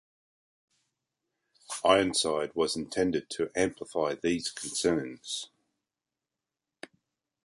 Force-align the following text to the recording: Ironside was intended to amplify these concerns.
Ironside 1.85 2.55
was 2.55 2.75
intended 2.75 3.29
to 3.29 3.51
amplify 3.55 4.15
these 4.15 4.49
concerns. 4.49 5.51